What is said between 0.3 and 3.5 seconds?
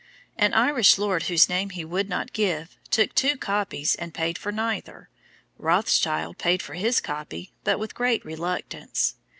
"An Irish lord whose name he would not give, took two